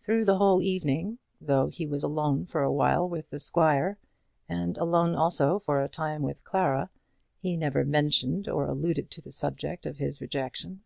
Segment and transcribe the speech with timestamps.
[0.00, 3.98] Through the whole evening, though he was alone for a while with the squire,
[4.48, 6.88] and alone also for a time with Clara,
[7.40, 10.84] he never mentioned or alluded to the subject of his rejection.